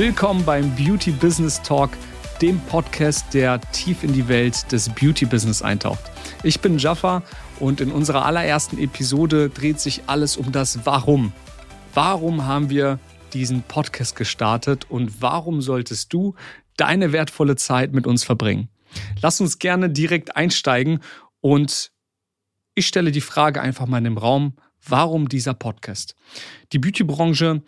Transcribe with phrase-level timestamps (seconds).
[0.00, 1.90] Willkommen beim Beauty Business Talk,
[2.40, 6.00] dem Podcast, der tief in die Welt des Beauty Business eintaucht.
[6.42, 7.22] Ich bin Jaffa
[7.58, 11.34] und in unserer allerersten Episode dreht sich alles um das Warum.
[11.92, 12.98] Warum haben wir
[13.34, 16.34] diesen Podcast gestartet und warum solltest du
[16.78, 18.70] deine wertvolle Zeit mit uns verbringen?
[19.20, 21.00] Lass uns gerne direkt einsteigen
[21.42, 21.92] und
[22.74, 26.14] ich stelle die Frage einfach mal in den Raum, warum dieser Podcast?
[26.72, 27.60] Die Beautybranche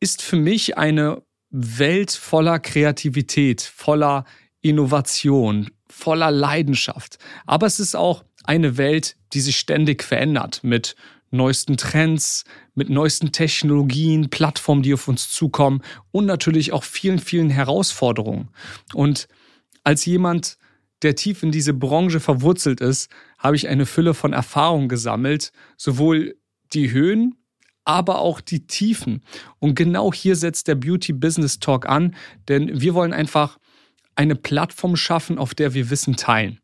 [0.00, 4.24] ist für mich eine Welt voller Kreativität, voller
[4.60, 7.18] Innovation, voller Leidenschaft.
[7.46, 10.96] Aber es ist auch eine Welt, die sich ständig verändert mit
[11.30, 15.82] neuesten Trends, mit neuesten Technologien, Plattformen, die auf uns zukommen
[16.12, 18.48] und natürlich auch vielen, vielen Herausforderungen.
[18.94, 19.28] Und
[19.82, 20.56] als jemand,
[21.02, 26.36] der tief in diese Branche verwurzelt ist, habe ich eine Fülle von Erfahrungen gesammelt, sowohl
[26.72, 27.34] die Höhen
[27.86, 29.22] aber auch die Tiefen.
[29.58, 32.14] Und genau hier setzt der Beauty Business Talk an,
[32.48, 33.58] denn wir wollen einfach
[34.16, 36.60] eine Plattform schaffen, auf der wir Wissen teilen,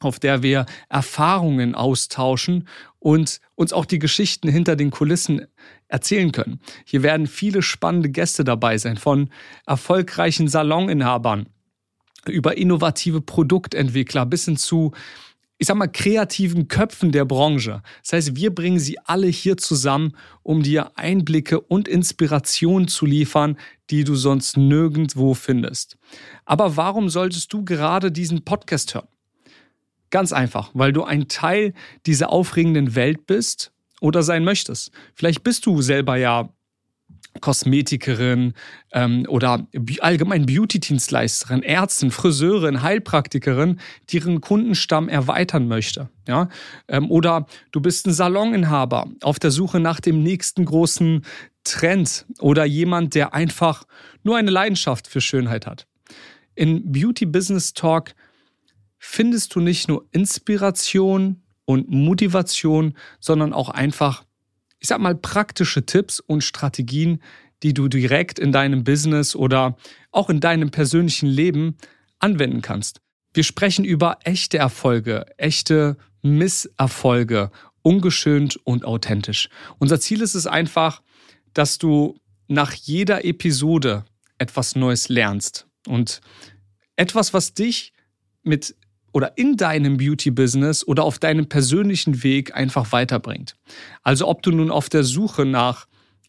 [0.00, 5.46] auf der wir Erfahrungen austauschen und uns auch die Geschichten hinter den Kulissen
[5.88, 6.60] erzählen können.
[6.84, 9.30] Hier werden viele spannende Gäste dabei sein, von
[9.66, 11.46] erfolgreichen Saloninhabern
[12.26, 14.92] über innovative Produktentwickler bis hin zu
[15.62, 17.84] ich sag mal, kreativen Köpfen der Branche.
[18.02, 23.56] Das heißt, wir bringen sie alle hier zusammen, um dir Einblicke und Inspiration zu liefern,
[23.88, 25.98] die du sonst nirgendwo findest.
[26.44, 29.06] Aber warum solltest du gerade diesen Podcast hören?
[30.10, 31.74] Ganz einfach, weil du ein Teil
[32.06, 34.90] dieser aufregenden Welt bist oder sein möchtest.
[35.14, 36.48] Vielleicht bist du selber ja
[37.40, 38.54] Kosmetikerin
[38.92, 39.66] ähm, oder
[40.00, 43.80] allgemein Beauty-Dienstleisterin, Ärztin, Friseurin, Heilpraktikerin,
[44.10, 46.10] die ihren Kundenstamm erweitern möchte.
[46.28, 46.48] Ja?
[46.88, 51.24] Ähm, oder du bist ein Saloninhaber auf der Suche nach dem nächsten großen
[51.64, 53.84] Trend oder jemand, der einfach
[54.22, 55.86] nur eine Leidenschaft für Schönheit hat.
[56.54, 58.14] In Beauty Business Talk
[58.98, 64.24] findest du nicht nur Inspiration und Motivation, sondern auch einfach
[64.82, 67.22] ich sag mal, praktische Tipps und Strategien,
[67.62, 69.76] die du direkt in deinem Business oder
[70.10, 71.76] auch in deinem persönlichen Leben
[72.18, 73.00] anwenden kannst.
[73.32, 79.48] Wir sprechen über echte Erfolge, echte Misserfolge, ungeschönt und authentisch.
[79.78, 81.00] Unser Ziel ist es einfach,
[81.54, 84.04] dass du nach jeder Episode
[84.38, 86.20] etwas Neues lernst und
[86.96, 87.92] etwas, was dich
[88.42, 88.74] mit
[89.12, 93.56] oder in deinem Beauty-Business oder auf deinem persönlichen Weg einfach weiterbringt.
[94.02, 95.86] Also ob du nun auf der Suche nach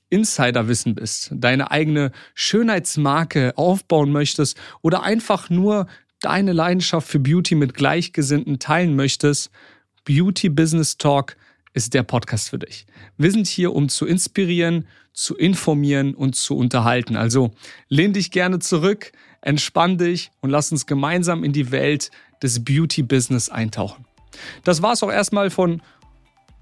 [0.09, 5.87] Insiderwissen bist, deine eigene Schönheitsmarke aufbauen möchtest oder einfach nur
[6.19, 9.49] deine Leidenschaft für Beauty mit Gleichgesinnten teilen möchtest,
[10.05, 11.35] Beauty Business Talk
[11.73, 12.85] ist der Podcast für dich.
[13.17, 17.15] Wir sind hier, um zu inspirieren, zu informieren und zu unterhalten.
[17.15, 17.51] Also
[17.89, 19.11] lehn dich gerne zurück,
[19.41, 22.11] entspann dich und lass uns gemeinsam in die Welt
[22.43, 24.05] des Beauty-Business eintauchen.
[24.63, 25.81] Das war es auch erstmal von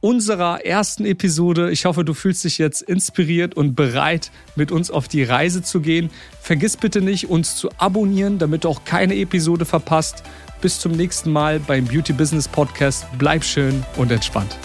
[0.01, 1.71] unserer ersten Episode.
[1.71, 5.79] Ich hoffe, du fühlst dich jetzt inspiriert und bereit, mit uns auf die Reise zu
[5.79, 6.09] gehen.
[6.41, 10.23] Vergiss bitte nicht, uns zu abonnieren, damit du auch keine Episode verpasst.
[10.59, 13.05] Bis zum nächsten Mal beim Beauty Business Podcast.
[13.17, 14.57] Bleib schön und entspannt.